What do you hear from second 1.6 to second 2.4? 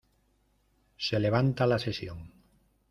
la sesión.